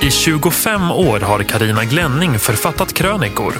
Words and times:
I 0.00 0.10
25 0.10 0.90
år 0.90 1.20
har 1.20 1.42
Karina 1.42 1.84
Glänning 1.84 2.38
författat 2.38 2.92
krönikor. 2.92 3.54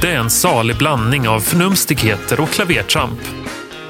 Det 0.00 0.10
är 0.10 0.18
en 0.18 0.30
salig 0.30 0.78
blandning 0.78 1.28
av 1.28 1.40
förnumstigheter 1.40 2.40
och 2.40 2.48
klavertramp. 2.48 3.20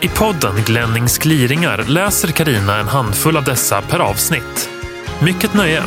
I 0.03 0.09
podden 0.09 0.55
Glennings 0.67 1.19
gliringar 1.19 1.85
läser 1.89 2.29
Karina 2.29 2.79
en 2.79 2.89
handfull 2.89 3.37
av 3.37 3.45
dessa 3.45 3.83
per 3.83 3.99
avsnitt. 3.99 4.71
Mycket 5.23 5.55
nöje! 5.55 5.83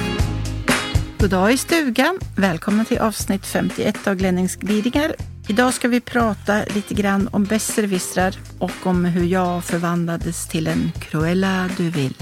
God 1.19 1.29
dag 1.29 1.53
i 1.53 1.57
stugan. 1.57 2.19
Välkommen 2.35 2.85
till 2.85 2.99
avsnitt 2.99 3.45
51 3.45 4.07
av 4.07 4.15
Glennings 4.15 4.55
gliringar. 4.55 5.15
Idag 5.47 5.73
ska 5.73 5.87
vi 5.87 6.01
prata 6.01 6.63
lite 6.75 6.93
grann 6.93 7.29
om 7.31 7.43
besserwissrar 7.43 8.35
och 8.59 8.87
om 8.87 9.05
hur 9.05 9.25
jag 9.25 9.63
förvandlades 9.63 10.47
till 10.47 10.67
en 10.67 10.91
Cruella 10.99 11.69
de 11.77 11.89
Vil. 11.89 12.13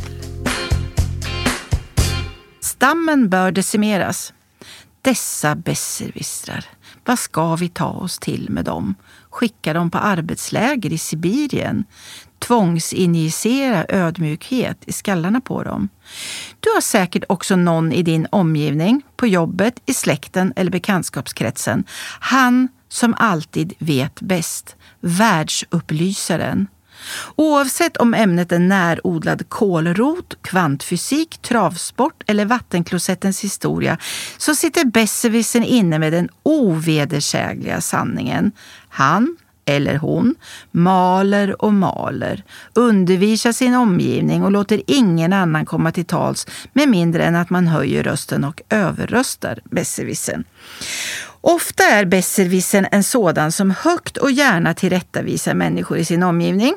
Stammen 2.65 3.29
bör 3.29 3.51
decimeras. 3.51 4.33
Dessa 5.01 5.55
besserwissrar, 5.55 6.65
vad 7.05 7.19
ska 7.19 7.55
vi 7.55 7.69
ta 7.69 7.89
oss 7.89 8.19
till 8.19 8.49
med 8.49 8.65
dem? 8.65 8.95
Skicka 9.29 9.73
dem 9.73 9.91
på 9.91 9.97
arbetsläger 9.97 10.93
i 10.93 10.97
Sibirien? 10.97 11.83
Tvångsinjicera 12.39 13.85
ödmjukhet 13.89 14.77
i 14.85 14.91
skallarna 14.91 15.41
på 15.41 15.63
dem? 15.63 15.89
Du 16.59 16.69
har 16.69 16.81
säkert 16.81 17.23
också 17.29 17.55
någon 17.55 17.91
i 17.91 18.03
din 18.03 18.27
omgivning, 18.31 19.01
på 19.15 19.27
jobbet, 19.27 19.81
i 19.85 19.93
släkten 19.93 20.53
eller 20.55 20.71
bekantskapskretsen. 20.71 21.83
Han 22.19 22.67
som 22.89 23.15
alltid 23.17 23.73
vet 23.79 24.21
bäst. 24.21 24.75
Världsupplysaren. 24.99 26.67
Oavsett 27.35 27.97
om 27.97 28.13
ämnet 28.13 28.51
är 28.51 28.59
närodlad 28.59 29.49
kålrot, 29.49 30.37
kvantfysik, 30.41 31.37
travsport 31.41 32.23
eller 32.27 32.45
vattenklosettens 32.45 33.43
historia 33.43 33.97
så 34.37 34.55
sitter 34.55 34.85
besserwissern 34.85 35.63
inne 35.63 35.99
med 35.99 36.13
den 36.13 36.29
ovedersägliga 36.43 37.81
sanningen. 37.81 38.51
Han 38.89 39.37
eller 39.65 39.95
hon 39.95 40.35
maler 40.71 41.61
och 41.61 41.73
maler, 41.73 42.43
undervisar 42.73 43.51
sin 43.51 43.75
omgivning 43.75 44.43
och 44.43 44.51
låter 44.51 44.81
ingen 44.87 45.33
annan 45.33 45.65
komma 45.65 45.91
till 45.91 46.05
tals 46.05 46.47
med 46.73 46.89
mindre 46.89 47.23
än 47.23 47.35
att 47.35 47.49
man 47.49 47.67
höjer 47.67 48.03
rösten 48.03 48.43
och 48.43 48.61
överröstar 48.69 49.59
besserwissern. 49.63 50.43
Ofta 51.47 51.83
är 51.83 52.05
besserwissern 52.05 52.87
en 52.91 53.03
sådan 53.03 53.51
som 53.51 53.71
högt 53.71 54.17
och 54.17 54.31
gärna 54.31 54.73
tillrättavisar 54.73 55.53
människor 55.53 55.97
i 55.97 56.05
sin 56.05 56.23
omgivning. 56.23 56.75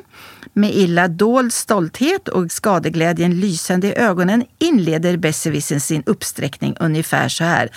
Med 0.53 0.75
illa 0.75 1.07
dold 1.07 1.53
stolthet 1.53 2.27
och 2.27 2.51
skadeglädjen 2.51 3.39
lysande 3.39 3.87
i 3.87 3.97
ögonen 3.97 4.45
inleder 4.59 5.17
besserwissern 5.17 5.79
sin 5.79 6.03
uppsträckning 6.05 6.75
ungefär 6.79 7.29
så 7.29 7.43
här. 7.43 7.69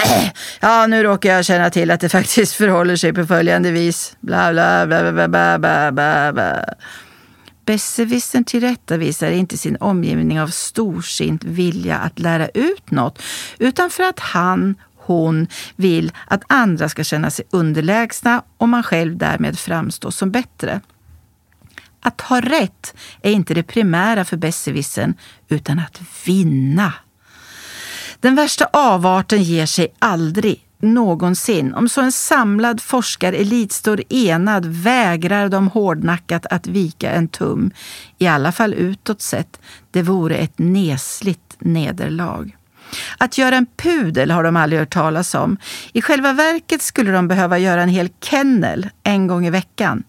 Ja, 0.60 0.86
nu 0.86 1.02
råkar 1.02 1.34
jag 1.34 1.44
känna 1.44 1.70
till 1.70 1.90
att 1.90 2.00
det 2.00 2.08
faktiskt 2.08 2.54
förhåller 2.62 2.96
sig 2.96 3.12
på 3.12 3.26
följande 3.26 3.70
vis. 3.70 4.16
Bla, 4.20 4.52
bla, 4.52 4.86
bla, 4.86 5.12
bla, 5.12 5.28
bla, 5.28 5.58
bla, 5.58 5.92
bla, 5.92 6.32
bla. 6.32 6.64
Besserwissern 7.66 8.44
tillrättavisar 8.44 9.30
inte 9.30 9.58
sin 9.58 9.76
omgivning 9.80 10.40
av 10.40 10.48
storsint 10.48 11.44
vilja 11.44 11.96
att 11.96 12.18
lära 12.18 12.48
ut 12.48 12.90
något, 12.90 13.22
utan 13.58 13.90
för 13.90 14.02
att 14.02 14.20
han 14.20 14.74
hon 15.06 15.46
vill 15.76 16.12
att 16.26 16.42
andra 16.46 16.88
ska 16.88 17.04
känna 17.04 17.30
sig 17.30 17.44
underlägsna 17.50 18.42
och 18.58 18.68
man 18.68 18.82
själv 18.82 19.16
därmed 19.16 19.58
framstå 19.58 20.10
som 20.10 20.30
bättre. 20.30 20.80
Att 22.00 22.20
ha 22.20 22.40
rätt 22.40 22.94
är 23.22 23.30
inte 23.32 23.54
det 23.54 23.62
primära 23.62 24.24
för 24.24 24.36
besserwissern, 24.36 25.14
utan 25.48 25.78
att 25.78 26.00
vinna. 26.26 26.92
Den 28.20 28.34
värsta 28.34 28.64
avarten 28.64 29.42
ger 29.42 29.66
sig 29.66 29.94
aldrig 29.98 30.66
någonsin. 30.78 31.74
Om 31.74 31.88
så 31.88 32.00
en 32.00 32.12
samlad 32.12 32.80
forskarelit 32.80 33.72
står 33.72 34.02
enad 34.08 34.66
vägrar 34.66 35.48
de 35.48 35.68
hårdnackat 35.68 36.46
att 36.46 36.66
vika 36.66 37.10
en 37.10 37.28
tum, 37.28 37.70
i 38.18 38.26
alla 38.26 38.52
fall 38.52 38.74
utåt 38.74 39.22
sett. 39.22 39.60
Det 39.90 40.02
vore 40.02 40.36
ett 40.36 40.58
nesligt 40.58 41.56
nederlag. 41.58 42.50
Att 43.18 43.38
göra 43.38 43.56
en 43.56 43.66
pudel 43.76 44.30
har 44.30 44.44
de 44.44 44.56
aldrig 44.56 44.80
hört 44.80 44.94
talas 44.94 45.34
om. 45.34 45.56
I 45.92 46.02
själva 46.02 46.32
verket 46.32 46.82
skulle 46.82 47.12
de 47.12 47.28
behöva 47.28 47.58
göra 47.58 47.82
en 47.82 47.88
hel 47.88 48.08
kennel 48.20 48.88
en 49.02 49.26
gång 49.26 49.46
i 49.46 49.50
veckan. 49.50 50.02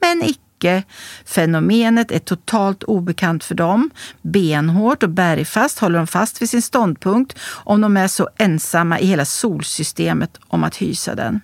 Men 0.00 0.22
icke. 0.22 0.82
Fenomenet 1.24 2.10
är 2.10 2.18
totalt 2.18 2.82
obekant 2.82 3.44
för 3.44 3.54
dem. 3.54 3.90
Benhårt 4.22 5.02
och 5.02 5.10
bergfast 5.10 5.78
håller 5.78 5.98
de 5.98 6.06
fast 6.06 6.42
vid 6.42 6.50
sin 6.50 6.62
ståndpunkt 6.62 7.38
om 7.48 7.80
de 7.80 7.96
är 7.96 8.08
så 8.08 8.28
ensamma 8.38 9.00
i 9.00 9.06
hela 9.06 9.24
solsystemet 9.24 10.38
om 10.48 10.64
att 10.64 10.76
hysa 10.76 11.14
den. 11.14 11.40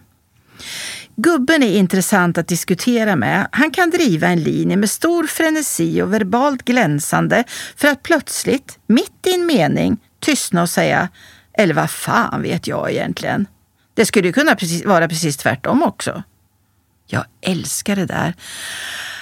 Gubben 1.17 1.63
är 1.63 1.79
intressant 1.79 2.39
att 2.39 2.49
diskutera 2.49 3.17
med. 3.17 3.49
Han 3.53 3.71
kan 3.71 3.91
driva 3.91 4.29
en 4.29 4.43
linje 4.43 4.77
med 4.77 4.91
stor 4.91 5.25
frenesi 5.27 6.03
och 6.03 6.13
verbalt 6.13 6.65
glänsande 6.65 7.45
för 7.77 7.89
att 7.89 8.03
plötsligt, 8.03 8.79
mitt 8.87 9.27
i 9.27 9.35
en 9.35 9.47
mening, 9.47 9.97
tystna 10.21 10.63
och 10.63 10.71
säga 10.71 11.09
eller 11.59 11.75
vad 11.75 11.91
fan 11.91 12.43
vet 12.43 12.67
jag 12.67 12.93
egentligen? 12.93 13.47
Det 13.95 14.07
skulle 14.07 14.27
ju 14.27 14.33
kunna 14.33 14.55
precis, 14.55 14.85
vara 14.85 15.09
precis 15.09 15.37
tvärtom 15.37 15.83
också. 15.83 16.23
Jag 17.07 17.25
älskar 17.41 17.97
det 17.97 18.07
där. 18.07 18.35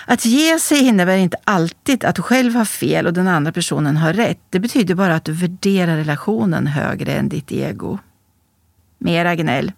Att 0.07 0.25
ge 0.25 0.59
sig 0.59 0.79
innebär 0.79 1.17
inte 1.17 1.37
alltid 1.45 2.05
att 2.05 2.17
du 2.17 2.23
själv 2.23 2.55
har 2.55 2.65
fel 2.65 3.07
och 3.07 3.13
den 3.13 3.29
andra 3.29 3.53
personen 3.53 3.97
har 3.97 4.13
rätt. 4.13 4.41
Det 4.51 4.61
betyder 4.61 4.95
bara 4.95 5.15
att 5.15 5.25
du 5.25 5.33
värderar 5.33 5.97
relationen 5.97 6.67
högre 6.67 7.13
än 7.13 7.29
ditt 7.29 7.53
ego. 7.53 7.99
Mera 8.99 9.35
gnäll. 9.35 9.73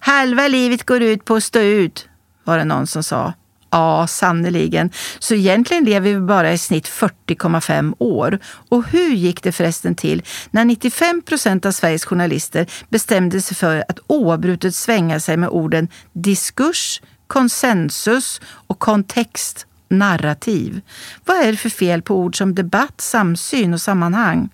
Halva 0.00 0.48
livet 0.48 0.86
går 0.86 1.02
ut 1.02 1.24
på 1.24 1.34
att 1.34 1.44
stå 1.44 1.58
ut, 1.58 2.08
var 2.44 2.58
det 2.58 2.64
någon 2.64 2.86
som 2.86 3.02
sa. 3.02 3.34
Ja, 3.70 4.06
sannerligen. 4.06 4.90
Så 5.18 5.34
egentligen 5.34 5.84
lever 5.84 6.10
vi 6.10 6.20
bara 6.20 6.52
i 6.52 6.58
snitt 6.58 6.88
40,5 6.88 7.94
år. 7.98 8.38
Och 8.68 8.84
hur 8.88 9.10
gick 9.10 9.42
det 9.42 9.52
förresten 9.52 9.94
till 9.94 10.22
när 10.50 10.64
95 10.64 11.22
procent 11.22 11.66
av 11.66 11.72
Sveriges 11.72 12.04
journalister 12.04 12.66
bestämde 12.88 13.40
sig 13.40 13.56
för 13.56 13.84
att 13.88 13.98
oavbrutet 14.06 14.74
svänga 14.74 15.20
sig 15.20 15.36
med 15.36 15.48
orden 15.48 15.88
diskurs, 16.12 17.02
konsensus 17.26 18.40
och 18.66 18.78
kontext, 18.78 19.66
narrativ? 19.88 20.80
Vad 21.24 21.36
är 21.36 21.52
det 21.52 21.58
för 21.58 21.70
fel 21.70 22.02
på 22.02 22.16
ord 22.16 22.38
som 22.38 22.54
debatt, 22.54 23.00
samsyn 23.00 23.74
och 23.74 23.80
sammanhang? 23.80 24.48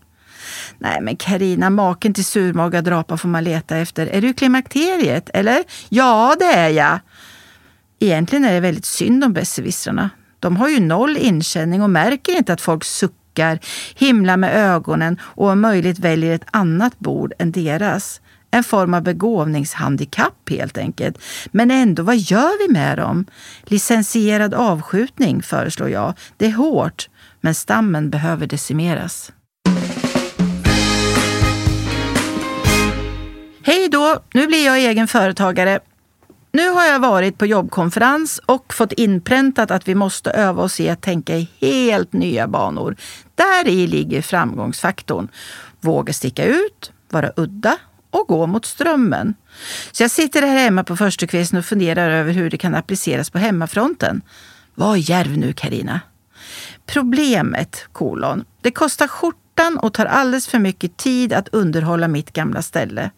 Nej 0.79 1.01
men 1.01 1.17
Karina, 1.17 1.71
maken 1.71 2.15
till 2.15 2.25
surmagad 2.25 2.85
drapa 2.85 3.17
får 3.17 3.29
man 3.29 3.45
leta 3.45 3.77
efter. 3.77 4.07
Är 4.07 4.21
du 4.21 4.33
klimakteriet, 4.33 5.31
eller? 5.35 5.65
Ja, 5.89 6.37
det 6.39 6.45
är 6.45 6.69
jag. 6.69 6.99
Egentligen 7.99 8.45
är 8.45 8.53
det 8.53 8.61
väldigt 8.61 8.85
synd 8.85 9.25
om 9.25 9.33
besserwissrarna. 9.33 10.11
De 10.39 10.57
har 10.57 10.69
ju 10.69 10.81
noll 10.81 11.17
inkänning 11.17 11.83
och 11.83 11.91
märker 11.91 12.37
inte 12.37 12.53
att 12.53 12.61
folk 12.61 12.85
suckar, 12.85 13.59
himlar 13.95 14.37
med 14.37 14.57
ögonen 14.57 15.21
och 15.23 15.49
om 15.49 15.61
möjligt 15.61 15.99
väljer 15.99 16.35
ett 16.35 16.47
annat 16.51 16.99
bord 16.99 17.33
än 17.39 17.53
deras. 17.53 18.21
En 18.51 18.65
form 18.65 18.95
av 18.95 19.03
begåvningshandikapp 19.03 20.51
helt 20.51 20.79
enkelt. 20.79 21.19
Men 21.51 21.71
ändå, 21.71 22.03
vad 22.03 22.17
gör 22.17 22.67
vi 22.67 22.73
med 22.73 22.99
dem? 22.99 23.27
Licensierad 23.65 24.55
avskjutning 24.55 25.43
föreslår 25.43 25.91
jag. 25.91 26.15
Det 26.37 26.47
är 26.47 26.53
hårt, 26.53 27.09
men 27.41 27.55
stammen 27.55 28.11
behöver 28.11 28.47
decimeras. 28.47 29.33
Hej 33.63 33.89
då! 33.89 34.23
Nu 34.35 34.47
blir 34.47 34.67
jag 34.67 34.79
egen 34.79 35.09
företagare. 35.09 35.81
Nu 36.55 36.69
har 36.71 36.85
jag 36.85 37.01
varit 37.01 37.39
på 37.39 37.47
jobbkonferens 37.47 38.41
och 38.47 38.75
fått 38.75 38.93
inpräntat 38.93 39.71
att 39.71 39.89
vi 39.89 39.95
måste 39.95 40.31
öva 40.31 40.63
oss 40.63 40.81
i 40.81 40.89
att 40.89 41.03
tänka 41.03 41.37
i 41.37 41.49
helt 41.61 42.13
nya 42.13 42.49
banor. 42.49 42.97
Där 43.35 43.69
i 43.69 43.87
ligger 43.87 44.23
framgångsfaktorn. 44.23 45.29
Våga 45.81 46.13
sticka 46.13 46.45
ut, 46.45 46.93
vara 47.11 47.31
udda 47.37 47.77
och 48.11 48.29
gå 48.29 48.47
mot 48.47 48.65
strömmen. 48.65 49.35
Så 49.93 50.03
jag 50.03 50.11
sitter 50.11 50.43
här 50.43 50.59
hemma 50.59 50.85
på 50.85 50.97
förstukvisten 50.97 51.59
och 51.59 51.65
funderar 51.65 52.11
över 52.11 52.33
hur 52.33 52.51
det 52.51 52.59
kan 52.59 52.75
appliceras 52.75 53.31
på 53.31 53.39
hemmafronten. 53.39 54.23
Var 54.75 54.97
järv 54.97 55.39
nu, 55.39 55.53
Karina. 55.53 56.01
Problemet, 56.87 57.87
kolon. 57.93 58.45
Det 58.61 58.71
kostar 58.71 59.07
skjort 59.09 59.44
skjortan 59.55 59.79
och 59.79 59.93
tar 59.93 60.07
alldeles 60.07 60.47
för 60.47 60.59
mycket 60.59 60.97
tid 60.97 61.33
att 61.33 61.49
underhålla 61.49 62.09
mitt 62.09 62.33
gamla 62.33 62.63
ställe. 62.63 63.11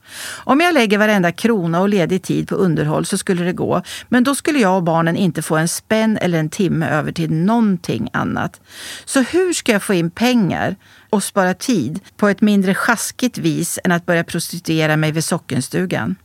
Om 0.44 0.60
jag 0.60 0.74
lägger 0.74 0.98
varenda 0.98 1.32
krona 1.32 1.80
och 1.80 1.88
ledig 1.88 2.22
tid 2.22 2.48
på 2.48 2.54
underhåll 2.54 3.06
så 3.06 3.18
skulle 3.18 3.44
det 3.44 3.52
gå, 3.52 3.82
men 4.08 4.24
då 4.24 4.34
skulle 4.34 4.58
jag 4.58 4.76
och 4.76 4.82
barnen 4.82 5.16
inte 5.16 5.42
få 5.42 5.56
en 5.56 5.68
spänn 5.68 6.18
eller 6.18 6.38
en 6.38 6.50
timme 6.50 6.88
över 6.88 7.12
till 7.12 7.32
någonting 7.32 8.08
annat. 8.12 8.60
Så 9.04 9.20
hur 9.20 9.52
ska 9.52 9.72
jag 9.72 9.82
få 9.82 9.94
in 9.94 10.10
pengar 10.10 10.76
och 11.10 11.22
spara 11.22 11.54
tid 11.54 12.00
på 12.16 12.28
ett 12.28 12.40
mindre 12.40 12.74
sjaskigt 12.74 13.38
vis 13.38 13.78
än 13.84 13.92
att 13.92 14.06
börja 14.06 14.24
prostituera 14.24 14.96
mig 14.96 15.12
vid 15.12 15.24
sockenstugan? 15.24 16.16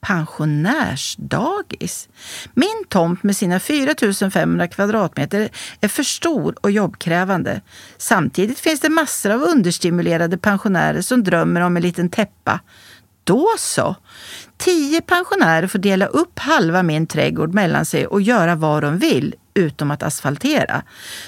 Pensionärsdagis. 0.00 2.08
Min 2.54 2.84
tomt 2.88 3.22
med 3.22 3.36
sina 3.36 3.60
4 3.60 3.94
500 4.30 4.68
kvadratmeter 4.68 5.48
är 5.80 5.88
för 5.88 6.02
stor 6.02 6.54
och 6.60 6.70
jobbkrävande. 6.70 7.60
Samtidigt 7.98 8.58
finns 8.58 8.80
det 8.80 8.88
massor 8.88 9.30
av 9.30 9.42
understimulerade 9.42 10.38
pensionärer 10.38 11.00
som 11.00 11.24
drömmer 11.24 11.60
om 11.60 11.76
en 11.76 11.82
liten 11.82 12.08
täppa. 12.08 12.60
Då 13.24 13.48
så! 13.58 13.96
Tio 14.56 15.00
pensionärer 15.00 15.66
får 15.66 15.78
dela 15.78 16.06
upp 16.06 16.38
halva 16.38 16.82
min 16.82 17.06
trädgård 17.06 17.54
mellan 17.54 17.84
sig 17.84 18.06
och 18.06 18.20
göra 18.20 18.54
vad 18.54 18.82
de 18.82 18.98
vill 18.98 19.34
utom 19.54 19.90
att 19.90 20.02
asfaltera. 20.02 20.82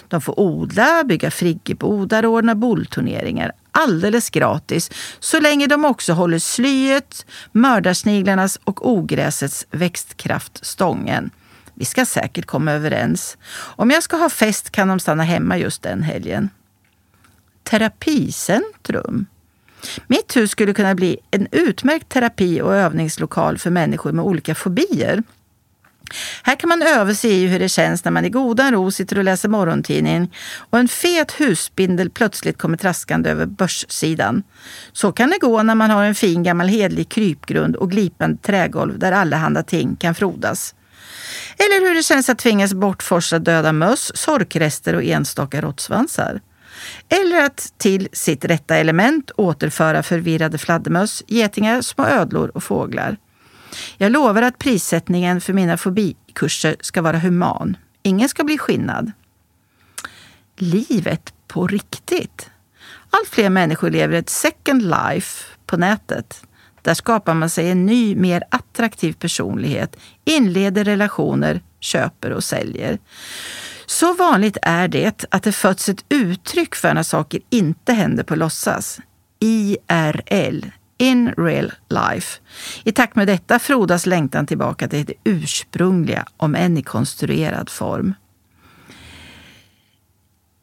De 0.09 0.21
får 0.21 0.41
odla, 0.41 1.05
bygga 1.05 1.31
friggebodar 1.31 2.25
och 2.25 2.33
ordna 2.33 2.55
bollturneringar 2.55 3.53
alldeles 3.73 4.31
gratis 4.31 4.91
så 5.21 5.41
länge 5.41 5.67
de 5.67 5.85
också 5.85 6.13
håller 6.13 6.39
slyet, 6.39 7.27
mördarsniglarnas 7.53 8.61
och 8.65 8.91
ogräsets 8.91 9.67
växtkraft 9.71 10.67
stången. 10.67 11.31
Vi 11.75 11.85
ska 11.85 12.07
säkert 12.07 12.47
komma 12.47 12.73
överens. 12.73 13.39
Om 13.53 13.91
jag 13.91 14.03
ska 14.03 14.17
ha 14.17 14.31
fest 14.31 14.71
kan 14.71 14.89
de 14.89 15.01
stanna 15.01 15.23
hemma 15.23 15.59
just 15.59 15.83
den 15.83 16.03
helgen. 16.03 16.51
Terapicentrum. 17.63 19.27
Mitt 20.07 20.37
hus 20.37 20.51
skulle 20.51 20.75
kunna 20.75 20.95
bli 20.95 21.19
en 21.31 21.49
utmärkt 21.53 22.09
terapi 22.09 22.61
och 22.61 22.75
övningslokal 22.75 23.59
för 23.59 23.71
människor 23.71 24.13
med 24.13 24.25
olika 24.25 24.55
fobier. 24.55 25.23
Här 26.43 26.57
kan 26.57 26.69
man 26.69 26.83
öva 26.83 27.15
sig 27.15 27.31
i 27.31 27.47
hur 27.47 27.59
det 27.59 27.69
känns 27.69 28.05
när 28.05 28.13
man 28.13 28.25
i 28.25 28.31
godan 28.31 28.73
ro 28.73 28.91
sitter 28.91 29.19
och 29.19 29.25
läser 29.25 29.49
morgontidningen 29.49 30.29
och 30.71 30.79
en 30.79 30.89
fet 30.89 31.33
husbindel 31.33 32.11
plötsligt 32.11 32.59
kommer 32.59 32.77
traskande 32.77 33.31
över 33.31 33.47
börssidan. 33.47 34.43
Så 34.93 35.13
kan 35.13 35.31
det 35.31 35.39
gå 35.39 35.63
när 35.63 35.75
man 35.75 35.91
har 35.91 36.05
en 36.05 36.15
fin 36.15 36.43
gammal 36.43 36.69
hedlig 36.69 37.09
krypgrund 37.09 37.77
och 37.77 37.91
glipande 37.91 38.43
trägolv 38.43 38.99
där 38.99 39.13
allehanda 39.13 39.63
ting 39.63 39.97
kan 39.97 40.15
frodas. 40.15 40.75
Eller 41.57 41.89
hur 41.89 41.95
det 41.95 42.03
känns 42.03 42.29
att 42.29 42.39
tvingas 42.39 42.75
bortforsa 42.75 43.39
döda 43.39 43.73
möss, 43.73 44.13
sorkrester 44.15 44.95
och 44.95 45.03
enstaka 45.03 45.61
råttsvansar. 45.61 46.41
Eller 47.09 47.45
att 47.45 47.73
till 47.79 48.09
sitt 48.13 48.45
rätta 48.45 48.77
element 48.77 49.31
återföra 49.37 50.03
förvirrade 50.03 50.59
fladdermöss, 50.59 51.23
getingar, 51.27 51.83
små 51.83 52.07
ödlor 52.07 52.51
och 52.55 52.63
fåglar. 52.63 53.17
Jag 53.97 54.13
lovar 54.13 54.43
att 54.43 54.59
prissättningen 54.59 55.41
för 55.41 55.53
mina 55.53 55.77
fobikurser 55.77 56.77
ska 56.81 57.03
vara 57.03 57.19
human. 57.19 57.77
Ingen 58.03 58.29
ska 58.29 58.45
bli 58.45 58.59
skinnad. 58.59 59.13
Livet 60.57 61.35
på 61.49 61.67
riktigt. 61.67 62.51
Allt 63.11 63.29
fler 63.29 63.51
människor 63.51 63.91
lever 63.91 64.15
ett 64.15 64.31
second 64.31 64.83
life 64.83 65.45
på 65.67 65.77
nätet. 65.77 66.43
Där 66.83 66.95
skapar 66.95 67.35
man 67.35 67.51
sig 67.51 67.71
en 67.71 67.87
ny, 67.87 68.17
mer 68.17 68.43
attraktiv 68.51 69.13
personlighet, 69.13 69.97
inleder 70.25 70.85
relationer, 70.85 71.61
köper 71.81 72.31
och 72.31 72.45
säljer. 72.45 72.99
Så 73.87 74.15
vanligt 74.15 74.57
är 74.63 74.89
det 74.89 75.25
att 75.31 75.43
det 75.43 75.53
föds 75.53 75.89
ett 75.89 76.05
uttryck 76.09 76.75
för 76.75 76.95
när 76.95 77.03
saker 77.03 77.41
inte 77.51 77.93
händer 77.93 78.25
på 78.25 78.37
låtsas. 78.37 79.01
IRL, 79.41 80.65
in 81.01 81.33
real 81.37 81.73
life. 81.89 82.41
I 82.85 82.93
takt 82.93 83.17
med 83.17 83.27
detta 83.27 83.59
frodas 83.59 84.07
längtan 84.07 84.47
tillbaka 84.47 84.89
till 84.89 85.05
det 85.05 85.15
ursprungliga, 85.25 86.25
om 86.37 86.55
än 86.55 86.79
i 86.79 86.83
konstruerad 86.83 87.69
form. 87.69 88.15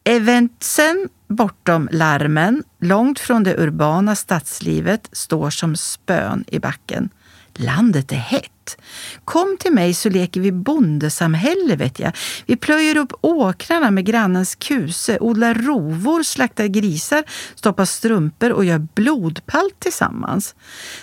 Eventsen 0.03 1.09
bortom 1.27 1.89
larmen, 1.91 2.63
långt 2.79 3.19
från 3.19 3.43
det 3.43 3.57
urbana 3.57 4.15
stadslivet, 4.15 5.09
står 5.11 5.49
som 5.49 5.75
spön 5.75 6.43
i 6.47 6.59
backen. 6.59 7.09
Landet 7.59 8.11
är 8.11 8.15
hett. 8.15 8.77
Kom 9.25 9.57
till 9.59 9.73
mig 9.73 9.93
så 9.93 10.09
leker 10.09 10.41
vi 10.41 10.51
bondesamhälle, 10.51 11.75
vet 11.75 11.99
jag. 11.99 12.11
Vi 12.45 12.55
plöjer 12.55 12.97
upp 12.97 13.13
åkrarna 13.21 13.91
med 13.91 14.05
grannens 14.05 14.55
kuse, 14.55 15.17
odlar 15.21 15.53
rovor, 15.53 16.23
slaktar 16.23 16.65
grisar, 16.67 17.23
stoppar 17.55 17.85
strumpor 17.85 18.51
och 18.51 18.65
gör 18.65 18.87
blodpalt 18.95 19.79
tillsammans. 19.79 20.55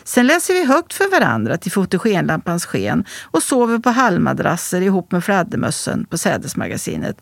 Sen 0.04 0.26
läser 0.26 0.54
vi 0.54 0.64
högt 0.64 0.92
för 0.92 1.10
varandra 1.10 1.56
till 1.56 1.72
fotogenlampans 1.72 2.66
sken 2.66 3.04
och 3.22 3.42
sover 3.42 3.78
på 3.78 3.90
halmmadrasser 3.90 4.80
ihop 4.80 5.12
med 5.12 5.24
fladdermössen 5.24 6.06
på 6.10 6.18
sädesmagasinet. 6.18 7.16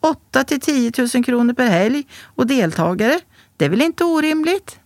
8 0.00 0.44
till 0.44 0.60
10 0.60 0.92
000 1.14 1.24
kronor 1.24 1.54
per 1.54 1.66
helg 1.66 2.04
och 2.34 2.46
deltagare. 2.46 3.20
Det 3.56 3.64
är 3.64 3.68
väl 3.68 3.82
inte 3.82 4.04
orimligt? 4.04 4.78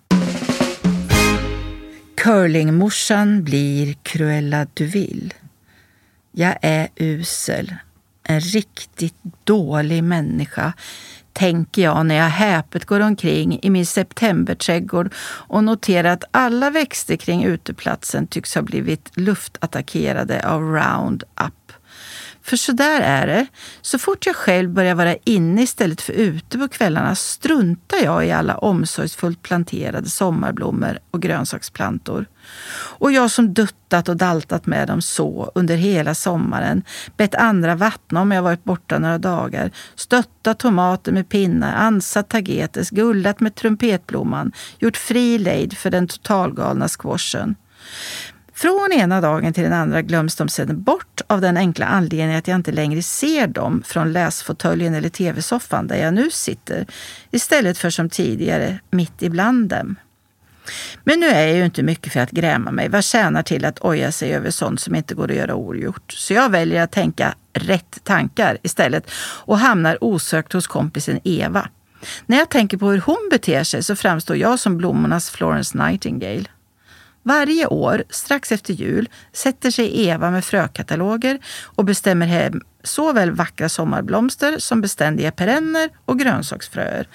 Curlingmorsan 2.26 3.44
blir 3.44 3.94
Cruella 4.02 4.67
Duville. 4.75 5.34
Jag 6.32 6.56
är 6.62 6.88
usel. 6.96 7.75
En 8.23 8.40
riktigt 8.40 9.14
dålig 9.44 10.05
människa 10.05 10.73
tänker 11.32 11.82
jag 11.82 12.06
när 12.06 12.14
jag 12.14 12.28
häpet 12.28 12.84
går 12.84 13.00
omkring 13.00 13.58
i 13.62 13.70
min 13.70 13.87
septemberträdgård 13.87 15.14
och 15.25 15.64
noterar 15.64 16.12
att 16.12 16.25
alla 16.31 16.70
växter 16.70 17.17
kring 17.17 17.44
uteplatsen 17.44 18.26
tycks 18.26 18.55
ha 18.55 18.62
blivit 18.62 19.11
luftattackerade 19.17 20.49
av 20.49 20.62
Roundup. 20.62 21.72
För 22.46 22.56
så 22.56 22.72
där 22.72 23.00
är 23.00 23.26
det. 23.26 23.46
Så 23.82 23.98
fort 23.98 24.26
jag 24.26 24.37
själv 24.37 24.70
börjar 24.70 24.94
vara 24.94 25.16
inne 25.25 25.62
istället 25.62 26.00
för 26.00 26.12
ute 26.12 26.58
på 26.58 26.69
kvällarna 26.69 27.14
struntar 27.14 27.96
jag 28.04 28.26
i 28.26 28.32
alla 28.32 28.58
omsorgsfullt 28.58 29.43
planterade 29.43 30.08
sommarblommor 30.08 30.98
och 31.10 31.22
grönsaksplantor. 31.22 32.26
Och 32.98 33.12
jag 33.12 33.31
som 33.31 33.54
duttat 33.54 34.08
och 34.08 34.16
daltat 34.16 34.66
med 34.66 34.88
dem 34.88 35.02
så 35.02 35.52
under 35.54 35.76
hela 35.76 36.14
sommaren, 36.14 36.82
bett 37.16 37.34
andra 37.34 37.75
vattna 37.75 38.20
om 38.20 38.32
jag 38.32 38.43
varit 38.43 38.64
borta 38.64 38.98
några 38.98 39.19
dagar, 39.19 39.70
stöttat 39.94 40.58
tomater 40.58 41.12
med 41.12 41.28
pinnar, 41.28 41.75
ansat 41.75 42.28
tagetes, 42.28 42.90
gullat 42.90 43.40
med 43.40 43.54
trumpetblomman, 43.54 44.52
gjort 44.78 44.96
fri 44.96 45.38
lejd 45.38 45.78
för 45.78 45.90
den 45.90 46.08
totalgalna 46.08 46.88
squashen. 46.88 47.54
Från 48.56 48.93
ena 48.93 49.20
dagen 49.20 49.53
till 49.53 49.62
den 49.62 49.73
andra 49.73 50.03
glöms 50.03 50.37
de 50.37 50.49
sedan 50.49 50.82
bort 50.82 51.20
av 51.26 51.41
den 51.41 51.56
enkla 51.56 51.87
anledningen 51.87 52.38
att 52.38 52.49
jag 52.49 52.55
inte 52.55 52.73
längre 52.73 53.03
ser 53.03 53.47
dem 53.47 53.82
från 53.87 54.12
läsfåtöljen 54.12 54.94
eller 54.94 55.08
tv-soffan 55.08 55.87
där 55.87 55.97
jag 55.97 56.14
nu 56.14 56.31
sitter, 56.31 56.87
istället 57.31 57.79
för 57.79 57.91
som 57.91 58.11
tidigare 58.11 58.79
mitt 58.91 59.23
ibland 59.23 59.69
dem. 59.69 59.97
Men 61.05 61.20
nu 61.20 61.26
är 61.26 61.47
jag 61.47 61.56
ju 61.56 61.64
inte 61.64 61.82
mycket 61.82 62.12
för 62.12 62.20
att 62.20 62.31
gräma 62.31 62.70
mig. 62.70 62.88
Vad 62.88 63.05
tjänar 63.05 63.43
till 63.43 63.64
att 63.64 63.85
oja 63.85 64.12
sig 64.12 64.35
över 64.35 64.50
sånt 64.50 64.81
som 64.81 64.94
inte 64.94 65.14
går 65.14 65.31
att 65.31 65.37
göra 65.37 65.55
ogjort? 65.55 66.12
Så 66.12 66.35
jag 66.35 66.50
väljer 66.50 66.82
att 66.82 66.93
tänka 66.93 67.35
rätt 67.53 68.05
tankar 68.05 68.58
istället 68.62 69.11
och 69.19 69.58
hamnar 69.58 70.05
osökt 70.05 70.53
hos 70.53 70.67
kompisen 70.67 71.20
Eva. 71.25 71.69
När 72.26 72.37
jag 72.37 72.49
tänker 72.49 72.76
på 72.76 72.91
hur 72.91 73.00
hon 73.00 73.29
beter 73.31 73.64
sig 73.64 73.82
så 73.82 73.97
framstår 73.97 74.37
jag 74.37 74.58
som 74.58 74.76
blommornas 74.76 75.31
Florence 75.31 75.79
Nightingale. 75.79 76.44
Varje 77.27 77.67
år, 77.67 78.05
strax 78.11 78.53
efter 78.53 78.75
jul, 78.75 79.09
sätter 79.33 79.71
sig 79.71 80.06
Eva 80.06 80.31
med 80.31 80.45
frökataloger 80.45 81.39
och 81.65 81.85
bestämmer 81.85 82.27
hem 82.27 82.61
såväl 82.83 83.31
vackra 83.31 83.69
sommarblomster 83.69 84.59
som 84.59 84.81
beständiga 84.81 85.31
perenner 85.31 85.91
och 86.05 86.19
grönsaksfröer. 86.19 87.09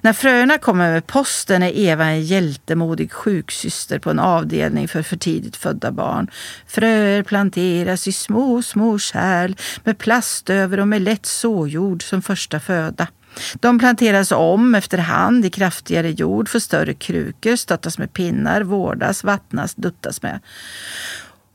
När 0.00 0.12
fröerna 0.12 0.58
kommer 0.58 0.92
med 0.92 1.06
posten 1.06 1.62
är 1.62 1.78
Eva 1.78 2.04
en 2.04 2.22
hjältemodig 2.22 3.12
sjuksyster 3.12 3.98
på 3.98 4.10
en 4.10 4.18
avdelning 4.18 4.88
för 4.88 5.02
för 5.02 5.16
tidigt 5.16 5.56
födda 5.56 5.90
barn. 5.90 6.30
Fröer 6.66 7.22
planteras 7.22 8.08
i 8.08 8.12
små, 8.12 8.62
små 8.62 8.98
kärl 8.98 9.54
med 9.84 9.98
plast 9.98 10.50
över 10.50 10.80
och 10.80 10.88
med 10.88 11.02
lätt 11.02 11.26
såjord 11.26 12.02
som 12.02 12.22
första 12.22 12.60
föda. 12.60 13.06
De 13.54 13.78
planteras 13.78 14.32
om 14.32 14.74
efterhand 14.74 15.44
i 15.44 15.50
kraftigare 15.50 16.10
jord 16.10 16.48
för 16.48 16.58
större 16.58 16.94
krukor, 16.94 17.56
stöttas 17.56 17.98
med 17.98 18.12
pinnar, 18.12 18.60
vårdas, 18.60 19.24
vattnas, 19.24 19.74
duttas 19.74 20.22
med. 20.22 20.40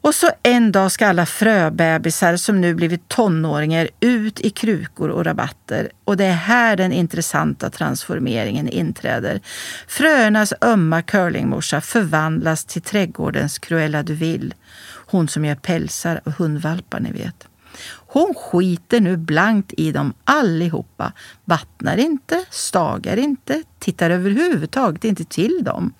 Och 0.01 0.15
så 0.15 0.29
en 0.43 0.71
dag 0.71 0.91
ska 0.91 1.07
alla 1.07 1.25
fröbebisar 1.25 2.36
som 2.36 2.62
nu 2.62 2.74
blivit 2.74 3.07
tonåringar 3.07 3.89
ut 4.00 4.39
i 4.41 4.50
krukor 4.50 5.09
och 5.09 5.25
rabatter. 5.25 5.91
Och 6.03 6.17
det 6.17 6.25
är 6.25 6.33
här 6.33 6.75
den 6.75 6.91
intressanta 6.91 7.69
transformeringen 7.69 8.69
inträder. 8.69 9.41
Fröernas 9.88 10.53
ömma 10.62 11.01
curlingmorsa 11.01 11.81
förvandlas 11.81 12.65
till 12.65 12.81
trädgårdens 12.81 13.59
Cruella 13.59 14.03
de 14.03 14.13
Vil. 14.13 14.53
Hon 15.05 15.27
som 15.27 15.45
gör 15.45 15.55
pälsar 15.55 16.21
och 16.24 16.31
hundvalpar, 16.31 17.00
ni 17.00 17.12
vet. 17.12 17.49
Hon 18.12 18.34
skiter 18.34 19.01
nu 19.01 19.18
blankt 19.18 19.74
i 19.78 19.92
dem 19.92 20.13
allihopa. 20.24 21.12
Vattnar 21.46 21.98
inte, 21.98 22.46
stagar 22.50 23.18
inte, 23.18 23.63
tittar 23.80 24.10
överhuvudtaget 24.10 25.04
inte 25.04 25.25
till 25.25 25.63
dem. 25.63 25.94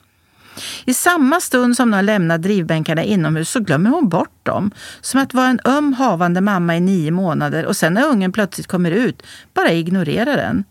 I 0.86 0.94
samma 0.94 1.40
stund 1.40 1.76
som 1.76 1.92
de 1.92 2.06
lämnar 2.06 2.38
drivbänkarna 2.38 3.04
inomhus 3.04 3.50
så 3.50 3.60
glömmer 3.60 3.90
hon 3.90 4.10
bort 4.10 4.46
dem. 4.46 4.72
Som 5.02 5.22
att 5.22 5.34
vara 5.34 5.48
en 5.48 5.60
öm 5.66 5.94
havande 5.94 6.42
mamma 6.42 6.78
i 6.78 6.80
nio 6.80 7.12
månader 7.12 7.66
och 7.66 7.76
sen 7.76 7.94
när 7.94 8.08
ungen 8.08 8.32
plötsligt 8.32 8.68
kommer 8.68 8.92
ut 8.92 9.24
bara 9.54 9.72
ignorerar 9.72 10.38
den. 10.38 10.64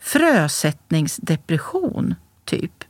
Frösättningsdepression, 0.00 2.14
typ. 2.44 2.84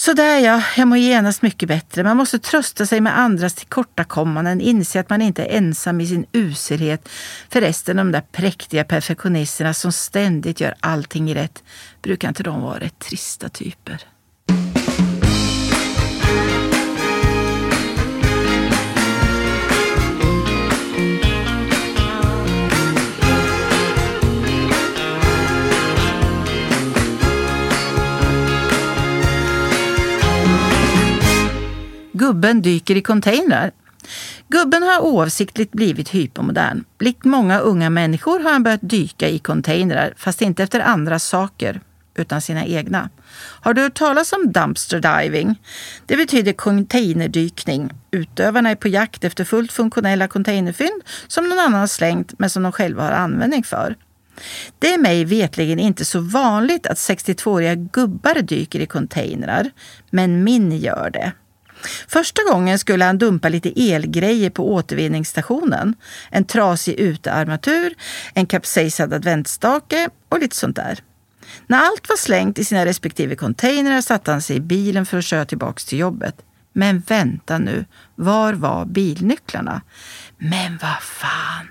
Sådär 0.00 0.38
ja, 0.38 0.62
jag 0.76 0.88
mår 0.88 0.98
genast 0.98 1.42
mycket 1.42 1.68
bättre. 1.68 2.04
Man 2.04 2.16
måste 2.16 2.38
trösta 2.38 2.86
sig 2.86 3.00
med 3.00 3.18
andras 3.18 3.54
tillkortakommanden, 3.54 4.60
inse 4.60 5.00
att 5.00 5.10
man 5.10 5.22
inte 5.22 5.44
är 5.44 5.56
ensam 5.56 6.00
i 6.00 6.06
sin 6.06 6.26
uselhet. 6.32 7.08
Förresten, 7.48 7.96
de 7.96 8.12
där 8.12 8.20
präktiga 8.32 8.84
perfektionisterna 8.84 9.74
som 9.74 9.92
ständigt 9.92 10.60
gör 10.60 10.74
allting 10.80 11.34
rätt, 11.34 11.62
brukar 12.02 12.28
inte 12.28 12.42
de 12.42 12.60
vara 12.60 12.80
rätt 12.80 12.98
trista 12.98 13.48
typer? 13.48 14.00
Gubben 32.30 32.62
dyker 32.62 32.96
i 32.96 33.02
containrar. 33.02 33.70
Gubben 34.48 34.82
har 34.82 35.00
oavsiktligt 35.00 35.72
blivit 35.72 36.08
hypermodern. 36.08 36.84
Likt 36.98 37.24
många 37.24 37.58
unga 37.58 37.90
människor 37.90 38.40
har 38.40 38.52
han 38.52 38.62
börjat 38.62 38.80
dyka 38.82 39.28
i 39.28 39.38
containrar, 39.38 40.14
fast 40.16 40.42
inte 40.42 40.62
efter 40.62 40.80
andra 40.80 41.18
saker, 41.18 41.80
utan 42.14 42.40
sina 42.40 42.66
egna. 42.66 43.10
Har 43.60 43.74
du 43.74 43.82
hört 43.82 43.94
talas 43.94 44.32
om 44.32 44.52
dumpster 44.52 45.00
diving? 45.00 45.54
Det 46.06 46.16
betyder 46.16 46.52
containerdykning. 46.52 47.90
Utövarna 48.10 48.70
är 48.70 48.76
på 48.76 48.88
jakt 48.88 49.24
efter 49.24 49.44
fullt 49.44 49.72
funktionella 49.72 50.28
containerfynd 50.28 51.02
som 51.26 51.44
någon 51.44 51.58
annan 51.58 51.80
har 51.80 51.86
slängt 51.86 52.38
men 52.38 52.50
som 52.50 52.62
de 52.62 52.72
själva 52.72 53.02
har 53.02 53.12
användning 53.12 53.64
för. 53.64 53.96
Det 54.78 54.94
är 54.94 54.98
mig 54.98 55.24
vetligen 55.24 55.78
inte 55.78 56.04
så 56.04 56.20
vanligt 56.20 56.86
att 56.86 56.98
62-åriga 56.98 57.74
gubbar 57.74 58.42
dyker 58.42 58.80
i 58.80 58.86
containrar, 58.86 59.70
men 60.10 60.44
min 60.44 60.72
gör 60.72 61.10
det. 61.10 61.32
Första 62.08 62.42
gången 62.52 62.78
skulle 62.78 63.04
han 63.04 63.18
dumpa 63.18 63.48
lite 63.48 63.92
elgrejer 63.92 64.50
på 64.50 64.72
återvinningsstationen. 64.72 65.94
En 66.30 66.44
trasig 66.44 66.94
utearmatur, 66.94 67.94
en 68.34 68.46
kapsejsad 68.46 69.12
adventsstake 69.12 70.08
och 70.28 70.38
lite 70.38 70.56
sånt 70.56 70.76
där. 70.76 70.98
När 71.66 71.78
allt 71.78 72.08
var 72.08 72.16
slängt 72.16 72.58
i 72.58 72.64
sina 72.64 72.86
respektive 72.86 73.36
containrar 73.36 74.00
satte 74.00 74.30
han 74.30 74.42
sig 74.42 74.56
i 74.56 74.60
bilen 74.60 75.06
för 75.06 75.18
att 75.18 75.24
köra 75.24 75.44
tillbaka 75.44 75.80
till 75.86 75.98
jobbet. 75.98 76.34
Men 76.72 77.00
vänta 77.00 77.58
nu, 77.58 77.84
var 78.14 78.52
var 78.52 78.84
bilnycklarna? 78.84 79.82
Men 80.38 80.78
vad 80.82 81.02
fan! 81.02 81.68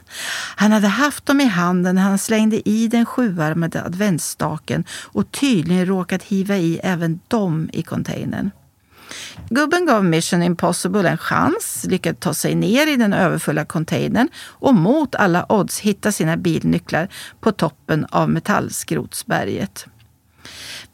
Han 0.55 0.71
hade 0.71 0.87
haft 0.87 1.25
dem 1.25 1.41
i 1.41 1.45
handen 1.45 1.95
när 1.95 2.01
han 2.01 2.17
slängde 2.17 2.69
i 2.69 2.87
den 2.87 3.05
sjuarmade 3.05 3.83
adventsstaken 3.83 4.83
och 4.91 5.31
tydligen 5.31 5.85
råkat 5.85 6.23
hiva 6.23 6.57
i 6.57 6.79
även 6.83 7.19
dem 7.27 7.69
i 7.73 7.83
containern. 7.83 8.51
Gubben 9.49 9.85
gav 9.85 10.05
Mission 10.05 10.43
Impossible 10.43 11.09
en 11.09 11.17
chans, 11.17 11.85
lyckades 11.89 12.19
ta 12.19 12.33
sig 12.33 12.55
ner 12.55 12.87
i 12.87 12.95
den 12.95 13.13
överfulla 13.13 13.65
containern 13.65 14.29
och 14.37 14.75
mot 14.75 15.15
alla 15.15 15.45
odds 15.49 15.79
hitta 15.79 16.11
sina 16.11 16.37
bilnycklar 16.37 17.09
på 17.39 17.51
toppen 17.51 18.05
av 18.05 18.29
metallskrotsberget. 18.29 19.85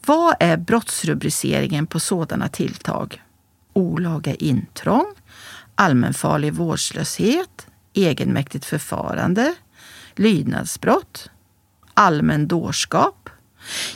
Vad 0.06 0.34
är 0.40 0.56
brottsrubriceringen 0.56 1.86
på 1.86 2.00
sådana 2.00 2.48
tilltag? 2.48 3.22
Olaga 3.72 4.34
intrång, 4.34 5.14
allmänfarlig 5.74 6.52
vårdslöshet, 6.52 7.66
egenmäktigt 7.94 8.64
förfarande, 8.64 9.54
lydnadsbrott, 10.14 11.30
allmän 11.94 12.48
dårskap, 12.48 13.25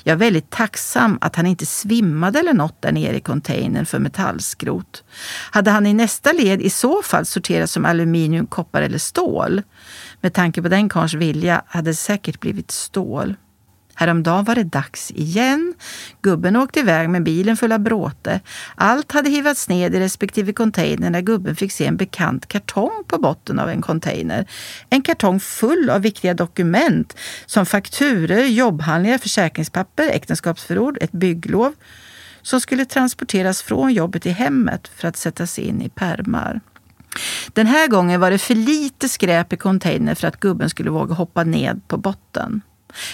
jag 0.04 0.12
är 0.12 0.16
väldigt 0.16 0.50
tacksam 0.50 1.18
att 1.20 1.36
han 1.36 1.46
inte 1.46 1.66
svimmade 1.66 2.38
eller 2.38 2.54
något 2.54 2.82
där 2.82 2.92
nere 2.92 3.16
i 3.16 3.20
containern 3.20 3.86
för 3.86 3.98
metallskrot. 3.98 5.04
Hade 5.50 5.70
han 5.70 5.86
i 5.86 5.94
nästa 5.94 6.32
led 6.32 6.62
i 6.62 6.70
så 6.70 7.02
fall 7.02 7.26
sorterats 7.26 7.72
som 7.72 7.84
aluminium, 7.84 8.46
koppar 8.46 8.82
eller 8.82 8.98
stål? 8.98 9.62
Med 10.20 10.34
tanke 10.34 10.62
på 10.62 10.68
den 10.68 10.88
karns 10.88 11.14
vilja 11.14 11.62
hade 11.66 11.90
det 11.90 11.94
säkert 11.94 12.40
blivit 12.40 12.70
stål. 12.70 13.34
Häromdagen 14.00 14.44
var 14.44 14.54
det 14.54 14.64
dags 14.64 15.10
igen. 15.10 15.74
Gubben 16.22 16.56
åkte 16.56 16.80
iväg 16.80 17.10
med 17.10 17.22
bilen 17.22 17.56
full 17.56 17.72
av 17.72 17.78
bråte. 17.78 18.40
Allt 18.74 19.12
hade 19.12 19.30
hivats 19.30 19.68
ned 19.68 19.94
i 19.94 20.00
respektive 20.00 20.52
container 20.52 21.10
när 21.10 21.20
gubben 21.20 21.56
fick 21.56 21.72
se 21.72 21.86
en 21.86 21.96
bekant 21.96 22.46
kartong 22.46 23.04
på 23.06 23.18
botten 23.18 23.58
av 23.58 23.68
en 23.68 23.82
container. 23.82 24.46
En 24.90 25.02
kartong 25.02 25.40
full 25.40 25.90
av 25.90 26.02
viktiga 26.02 26.34
dokument 26.34 27.16
som 27.46 27.66
fakturer, 27.66 28.44
jobbhandlingar, 28.44 29.18
försäkringspapper, 29.18 30.08
äktenskapsförord, 30.08 30.98
ett 31.00 31.12
bygglov 31.12 31.72
som 32.42 32.60
skulle 32.60 32.84
transporteras 32.84 33.62
från 33.62 33.92
jobbet 33.92 34.22
till 34.22 34.32
hemmet 34.32 34.88
för 34.96 35.08
att 35.08 35.16
sättas 35.16 35.58
in 35.58 35.82
i 35.82 35.88
pärmar. 35.88 36.60
Den 37.52 37.66
här 37.66 37.88
gången 37.88 38.20
var 38.20 38.30
det 38.30 38.38
för 38.38 38.54
lite 38.54 39.08
skräp 39.08 39.52
i 39.52 39.56
containern 39.56 40.16
för 40.16 40.28
att 40.28 40.40
gubben 40.40 40.70
skulle 40.70 40.90
våga 40.90 41.14
hoppa 41.14 41.44
ned 41.44 41.80
på 41.88 41.96
botten. 41.96 42.62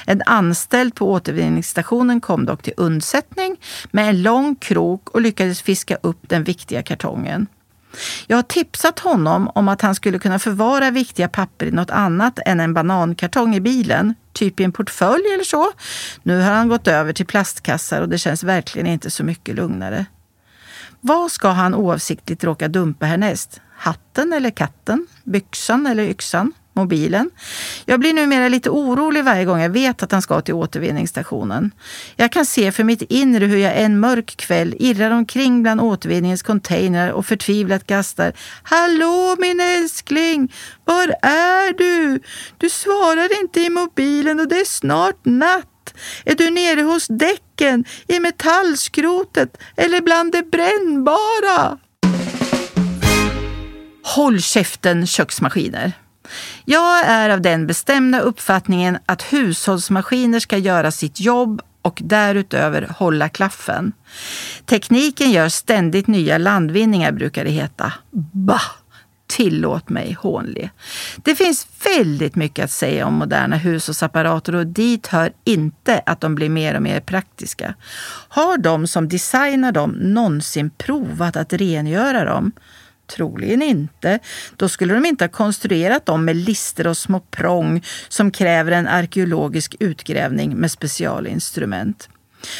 En 0.06 0.22
anställd 0.26 0.94
på 0.94 1.12
återvinningsstationen 1.12 2.20
kom 2.20 2.44
dock 2.44 2.62
till 2.62 2.74
undsättning 2.76 3.56
med 3.90 4.08
en 4.08 4.22
lång 4.22 4.54
krok 4.54 5.10
och 5.10 5.20
lyckades 5.20 5.62
fiska 5.62 5.96
upp 6.02 6.18
den 6.22 6.44
viktiga 6.44 6.82
kartongen. 6.82 7.46
Jag 8.26 8.36
har 8.36 8.42
tipsat 8.42 8.98
honom 8.98 9.50
om 9.54 9.68
att 9.68 9.82
han 9.82 9.94
skulle 9.94 10.18
kunna 10.18 10.38
förvara 10.38 10.90
viktiga 10.90 11.28
papper 11.28 11.66
i 11.66 11.70
något 11.70 11.90
annat 11.90 12.38
än 12.46 12.60
en 12.60 12.74
banankartong 12.74 13.54
i 13.54 13.60
bilen, 13.60 14.14
typ 14.32 14.60
i 14.60 14.64
en 14.64 14.72
portfölj 14.72 15.24
eller 15.34 15.44
så. 15.44 15.72
Nu 16.22 16.40
har 16.40 16.52
han 16.52 16.68
gått 16.68 16.88
över 16.88 17.12
till 17.12 17.26
plastkassar 17.26 18.00
och 18.00 18.08
det 18.08 18.18
känns 18.18 18.42
verkligen 18.42 18.86
inte 18.86 19.10
så 19.10 19.24
mycket 19.24 19.54
lugnare. 19.54 20.06
Vad 21.00 21.32
ska 21.32 21.48
han 21.48 21.74
oavsiktligt 21.74 22.44
råka 22.44 22.68
dumpa 22.68 23.06
härnäst? 23.06 23.60
Hatten 23.76 24.32
eller 24.32 24.50
katten? 24.50 25.06
Byxan 25.24 25.86
eller 25.86 26.02
yxan? 26.02 26.52
Mobilen. 26.76 27.30
Jag 27.84 28.00
blir 28.00 28.12
numera 28.12 28.48
lite 28.48 28.70
orolig 28.70 29.24
varje 29.24 29.44
gång 29.44 29.60
jag 29.60 29.70
vet 29.70 30.02
att 30.02 30.12
han 30.12 30.22
ska 30.22 30.40
till 30.40 30.54
återvinningsstationen. 30.54 31.70
Jag 32.16 32.32
kan 32.32 32.46
se 32.46 32.72
för 32.72 32.84
mitt 32.84 33.02
inre 33.02 33.46
hur 33.46 33.58
jag 33.58 33.76
en 33.76 34.00
mörk 34.00 34.36
kväll 34.36 34.74
irrar 34.78 35.10
omkring 35.10 35.62
bland 35.62 35.80
återvinningens 35.80 36.42
containrar 36.42 37.10
och 37.10 37.26
förtvivlat 37.26 37.86
gastar. 37.86 38.32
Hallå 38.62 39.36
min 39.38 39.60
älskling! 39.60 40.52
Var 40.84 41.14
är 41.22 41.78
du? 41.78 42.20
Du 42.58 42.70
svarar 42.70 43.40
inte 43.40 43.60
i 43.60 43.70
mobilen 43.70 44.40
och 44.40 44.48
det 44.48 44.60
är 44.60 44.64
snart 44.64 45.24
natt. 45.24 45.94
Är 46.24 46.34
du 46.34 46.50
nere 46.50 46.80
hos 46.80 47.06
däcken, 47.06 47.84
i 48.08 48.20
metallskrotet 48.20 49.56
eller 49.76 50.00
bland 50.00 50.32
det 50.32 50.42
brännbara? 50.42 51.78
Håll 54.02 54.40
käften 54.40 55.06
köksmaskiner! 55.06 55.92
Jag 56.64 57.04
är 57.04 57.30
av 57.30 57.40
den 57.40 57.66
bestämda 57.66 58.20
uppfattningen 58.20 58.98
att 59.06 59.22
hushållsmaskiner 59.22 60.40
ska 60.40 60.58
göra 60.58 60.90
sitt 60.90 61.20
jobb 61.20 61.62
och 61.82 61.98
därutöver 62.04 62.92
hålla 62.98 63.28
klaffen. 63.28 63.92
Tekniken 64.64 65.30
gör 65.30 65.48
ständigt 65.48 66.06
nya 66.06 66.38
landvinningar, 66.38 67.12
brukar 67.12 67.44
det 67.44 67.50
heta. 67.50 67.92
Bah! 68.32 68.62
Tillåt 69.26 69.88
mig 69.88 70.16
hånle. 70.20 70.70
Det 71.16 71.34
finns 71.34 71.66
väldigt 71.84 72.34
mycket 72.34 72.64
att 72.64 72.70
säga 72.70 73.06
om 73.06 73.14
moderna 73.14 73.56
hushållsapparater 73.56 74.54
och 74.54 74.66
dit 74.66 75.06
hör 75.06 75.32
inte 75.44 76.02
att 76.06 76.20
de 76.20 76.34
blir 76.34 76.48
mer 76.48 76.74
och 76.74 76.82
mer 76.82 77.00
praktiska. 77.00 77.74
Har 78.28 78.58
de 78.58 78.86
som 78.86 79.08
designar 79.08 79.72
dem 79.72 79.90
någonsin 79.90 80.70
provat 80.70 81.36
att 81.36 81.52
rengöra 81.52 82.24
dem? 82.24 82.52
Troligen 83.06 83.62
inte. 83.62 84.18
Då 84.56 84.68
skulle 84.68 84.94
de 84.94 85.06
inte 85.06 85.24
ha 85.24 85.28
konstruerat 85.28 86.06
dem 86.06 86.24
med 86.24 86.36
lister 86.36 86.86
och 86.86 86.96
små 86.96 87.20
prång 87.20 87.84
som 88.08 88.30
kräver 88.30 88.72
en 88.72 88.88
arkeologisk 88.88 89.76
utgrävning 89.80 90.56
med 90.56 90.70
specialinstrument. 90.70 92.08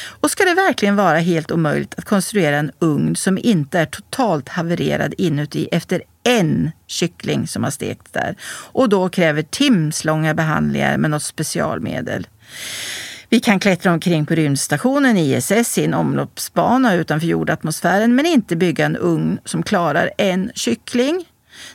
Och 0.07 0.31
ska 0.31 0.45
det 0.45 0.55
verkligen 0.55 0.97
vara 0.97 1.19
helt 1.19 1.51
omöjligt 1.51 1.95
att 1.99 2.05
konstruera 2.05 2.57
en 2.57 2.71
ugn 2.79 3.17
som 3.17 3.39
inte 3.39 3.79
är 3.79 3.87
totalt 3.87 4.49
havererad 4.49 5.15
inuti 5.19 5.69
efter 5.73 6.03
en 6.23 6.71
kyckling 6.87 7.49
som 7.49 7.65
har 7.65 7.71
stekt 7.71 8.13
där 8.13 8.37
och 8.73 8.89
då 8.89 9.09
kräver 9.09 9.43
timslånga 9.43 10.35
behandlingar 10.35 10.99
med 10.99 11.11
något 11.11 11.23
specialmedel? 11.23 12.27
Vi 13.29 13.41
kan 13.41 13.59
klättra 13.61 13.93
omkring 13.93 14.27
på 14.27 14.35
rymdstationen 14.35 15.17
ISS 15.17 15.79
i 15.79 15.85
en 15.85 15.95
omloppsbana 15.95 16.95
utanför 16.95 17.27
jordatmosfären 17.27 18.15
men 18.15 18.27
inte 18.27 18.57
bygga 18.57 18.87
en 18.87 18.97
ugn 18.97 19.39
som 19.45 19.63
klarar 19.63 20.11
en 20.19 20.51
kyckling. 20.55 21.25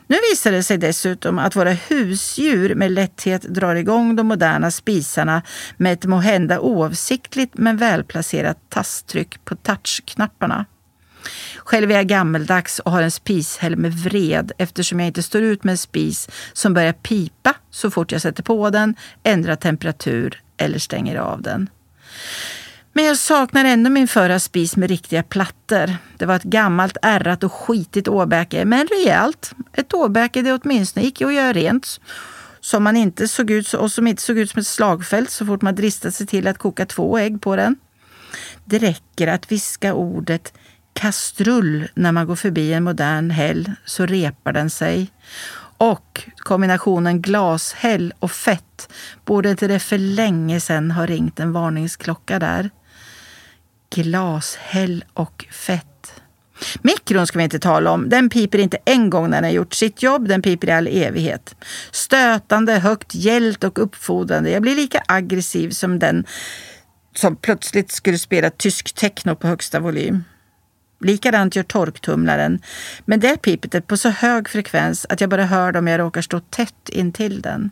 Nu 0.06 0.16
visar 0.30 0.52
det 0.52 0.62
sig 0.62 0.78
dessutom 0.78 1.38
att 1.38 1.56
våra 1.56 1.70
husdjur 1.70 2.74
med 2.74 2.90
lätthet 2.90 3.42
drar 3.42 3.74
igång 3.74 4.16
de 4.16 4.26
moderna 4.26 4.70
spisarna 4.70 5.42
med 5.76 5.92
ett 5.92 6.04
måhända 6.04 6.60
oavsiktligt 6.60 7.52
men 7.54 7.76
välplacerat 7.76 8.58
tasttryck 8.68 9.44
på 9.44 9.56
touchknapparna. 9.56 10.66
Själv 11.56 11.90
är 11.90 11.94
jag 11.94 12.06
gammeldags 12.06 12.78
och 12.78 12.92
har 12.92 13.02
en 13.02 13.10
spishäll 13.10 13.76
med 13.76 13.94
vred 13.94 14.52
eftersom 14.58 15.00
jag 15.00 15.06
inte 15.06 15.22
står 15.22 15.42
ut 15.42 15.64
med 15.64 15.72
en 15.72 15.78
spis 15.78 16.28
som 16.52 16.74
börjar 16.74 16.92
pipa 16.92 17.54
så 17.70 17.90
fort 17.90 18.12
jag 18.12 18.22
sätter 18.22 18.42
på 18.42 18.70
den, 18.70 18.94
ändrar 19.22 19.56
temperatur 19.56 20.42
eller 20.56 20.78
stänger 20.78 21.16
av 21.16 21.42
den. 21.42 21.70
Men 22.92 23.04
jag 23.04 23.16
saknar 23.16 23.64
ändå 23.64 23.90
min 23.90 24.08
förra 24.08 24.40
spis 24.40 24.76
med 24.76 24.90
riktiga 24.90 25.22
plattor. 25.22 25.96
Det 26.18 26.26
var 26.26 26.36
ett 26.36 26.42
gammalt 26.42 26.96
ärrat 27.02 27.44
och 27.44 27.52
skitigt 27.52 28.08
åbäke, 28.08 28.64
men 28.64 28.86
rejält. 28.86 29.52
Ett 29.72 29.94
åbäke 29.94 30.42
det 30.42 30.52
åtminstone 30.52 31.06
gick 31.06 31.22
att 31.22 31.34
göra 31.34 31.52
rent. 31.52 32.00
Som 32.60 32.82
man 32.82 32.96
inte 32.96 33.28
såg 33.28 33.50
ut, 33.50 33.74
och 33.74 33.92
som 33.92 34.06
inte 34.06 34.22
såg 34.22 34.38
ut 34.38 34.50
som 34.50 34.60
ett 34.60 34.66
slagfält 34.66 35.30
så 35.30 35.46
fort 35.46 35.62
man 35.62 35.74
dristade 35.74 36.12
sig 36.12 36.26
till 36.26 36.46
att 36.46 36.58
koka 36.58 36.86
två 36.86 37.18
ägg 37.18 37.40
på 37.42 37.56
den. 37.56 37.76
Det 38.64 38.78
räcker 38.78 39.28
att 39.28 39.52
viska 39.52 39.94
ordet 39.94 40.52
kastrull 40.92 41.88
när 41.94 42.12
man 42.12 42.26
går 42.26 42.36
förbi 42.36 42.72
en 42.72 42.84
modern 42.84 43.30
häll 43.30 43.72
så 43.84 44.06
repar 44.06 44.52
den 44.52 44.70
sig. 44.70 45.10
Och 45.82 46.22
kombinationen 46.36 47.22
glashäll 47.22 48.14
och 48.18 48.30
fett 48.30 48.92
borde 49.24 49.50
inte 49.50 49.66
det 49.66 49.78
för 49.78 49.98
länge 49.98 50.60
sedan 50.60 50.90
ha 50.90 51.06
ringt 51.06 51.40
en 51.40 51.52
varningsklocka 51.52 52.38
där. 52.38 52.70
Glashäll 53.94 55.04
och 55.14 55.44
fett. 55.50 56.22
Mikron 56.82 57.26
ska 57.26 57.38
vi 57.38 57.44
inte 57.44 57.58
tala 57.58 57.90
om. 57.90 58.08
Den 58.08 58.30
piper 58.30 58.58
inte 58.58 58.78
en 58.84 59.10
gång 59.10 59.30
när 59.30 59.36
den 59.36 59.44
har 59.44 59.50
gjort 59.50 59.74
sitt 59.74 60.02
jobb, 60.02 60.28
den 60.28 60.42
piper 60.42 60.68
i 60.68 60.72
all 60.72 60.86
evighet. 60.86 61.54
Stötande, 61.90 62.72
högt 62.72 63.14
gällt 63.14 63.64
och 63.64 63.82
uppfordrande. 63.82 64.50
Jag 64.50 64.62
blir 64.62 64.76
lika 64.76 65.02
aggressiv 65.08 65.70
som 65.70 65.98
den 65.98 66.26
som 67.14 67.36
plötsligt 67.36 67.92
skulle 67.92 68.18
spela 68.18 68.50
tysk 68.50 68.92
techno 68.92 69.36
på 69.36 69.46
högsta 69.46 69.80
volym. 69.80 70.24
Likadant 71.04 71.56
gör 71.56 71.62
torktumlaren, 71.62 72.62
men 73.04 73.20
det 73.20 73.42
pipet 73.42 73.74
är 73.74 73.80
på 73.80 73.96
så 73.96 74.08
hög 74.08 74.48
frekvens 74.48 75.06
att 75.08 75.20
jag 75.20 75.30
bara 75.30 75.44
hör 75.44 75.72
det 75.72 75.78
om 75.78 75.86
jag 75.86 76.00
råkar 76.00 76.22
stå 76.22 76.40
tätt 76.40 76.88
intill 76.88 77.42
den. 77.42 77.70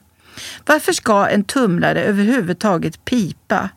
Varför 0.67 0.93
ska 0.93 1.29
en 1.29 1.45
tumlare 1.45 2.03
överhuvudtaget 2.05 3.05
pipa? 3.05 3.69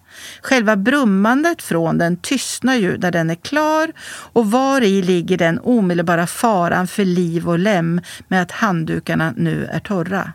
Själva 0.41 0.75
brummandet 0.75 1.61
från 1.61 1.97
den 1.97 2.17
tystnar 2.17 2.75
ju 2.75 2.97
när 2.97 3.11
den 3.11 3.29
är 3.29 3.35
klar 3.35 3.91
och 4.07 4.51
var 4.51 4.81
i 4.81 5.01
ligger 5.01 5.37
den 5.37 5.59
omedelbara 5.59 6.27
faran 6.27 6.87
för 6.87 7.05
liv 7.05 7.49
och 7.49 7.59
lem 7.59 8.01
med 8.27 8.41
att 8.41 8.51
handdukarna 8.51 9.33
nu 9.37 9.65
är 9.65 9.79
torra. 9.79 10.33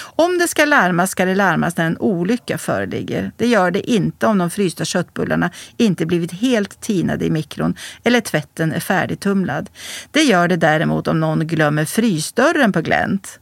Om 0.00 0.38
det 0.38 0.48
ska 0.48 0.64
larmas 0.64 1.10
ska 1.10 1.24
det 1.24 1.34
larmas 1.34 1.76
när 1.76 1.86
en 1.86 1.98
olycka 1.98 2.58
föreligger. 2.58 3.32
Det 3.36 3.46
gör 3.46 3.70
det 3.70 3.90
inte 3.90 4.26
om 4.26 4.38
de 4.38 4.50
frysta 4.50 4.84
köttbullarna 4.84 5.50
inte 5.76 6.06
blivit 6.06 6.32
helt 6.32 6.80
tinade 6.80 7.24
i 7.24 7.30
mikron 7.30 7.74
eller 8.04 8.20
tvätten 8.20 8.72
är 8.72 8.80
färdigtumlad. 8.80 9.70
Det 10.10 10.22
gör 10.22 10.48
det 10.48 10.56
däremot 10.56 11.08
om 11.08 11.20
någon 11.20 11.46
glömmer 11.46 11.84
frysdörren 11.84 12.72
på 12.72 12.80
glänt. 12.80 13.40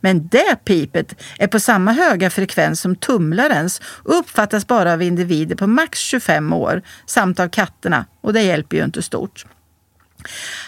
Men 0.00 0.28
det 0.28 0.64
pipet 0.64 1.22
är 1.38 1.46
på 1.46 1.60
samma 1.60 1.92
höga 1.92 2.30
frekvens 2.30 2.80
som 2.80 2.96
tumlarens 2.96 3.80
och 3.84 4.18
uppfattas 4.18 4.66
bara 4.66 4.92
av 4.92 5.02
individer 5.02 5.56
på 5.56 5.66
max 5.66 5.98
25 5.98 6.52
år 6.52 6.82
samt 7.06 7.40
av 7.40 7.48
katterna 7.48 8.04
och 8.20 8.32
det 8.32 8.42
hjälper 8.42 8.76
ju 8.76 8.84
inte 8.84 9.02
stort. 9.02 9.46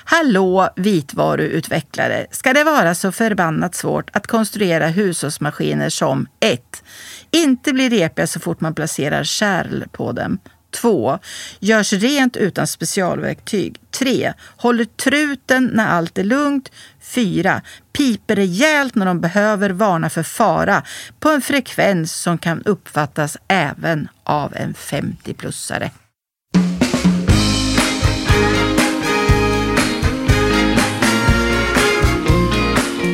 Hallå 0.05 0.69
vitvaruutvecklare! 0.77 2.27
Ska 2.31 2.53
det 2.53 2.65
vara 2.65 2.95
så 2.95 3.13
förbannat 3.13 3.75
svårt 3.75 4.11
att 4.13 4.27
konstruera 4.27 4.89
hushållsmaskiner 4.89 5.89
som 5.89 6.27
1. 6.41 6.83
Inte 7.31 7.73
blir 7.73 7.91
repiga 7.91 8.27
så 8.27 8.41
fort 8.41 8.61
man 8.61 8.75
placerar 8.75 9.25
kärl 9.25 9.85
på 9.93 10.13
dem. 10.13 10.39
2. 10.71 11.19
Görs 11.61 11.93
rent 11.93 12.37
utan 12.37 12.67
specialverktyg. 12.67 13.81
3. 13.91 14.33
Håller 14.57 14.85
truten 14.85 15.71
när 15.75 15.87
allt 15.87 16.19
är 16.19 16.25
lugnt. 16.25 16.73
4. 17.01 17.63
Piper 17.93 18.37
rejält 18.37 18.95
när 18.95 19.07
de 19.07 19.21
behöver 19.21 19.71
varna 19.71 20.11
för 20.11 20.23
fara 20.23 20.83
på 21.21 21.29
en 21.29 21.43
frekvens 21.43 22.15
som 22.15 22.39
kan 22.39 22.63
uppfattas 22.63 23.37
även 23.49 24.09
av 24.25 24.57
en 24.57 24.75
50-plussare. 24.75 25.91